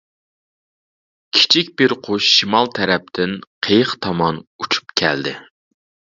كىچىك 1.37 1.69
بىر 1.81 1.93
قۇش 2.07 2.31
شىمال 2.39 2.73
تەرەپتىن 2.79 3.37
قېيىق 3.69 3.93
تامان 4.09 4.43
ئۇچۇپ 4.63 4.99
كەلدى. 5.05 5.37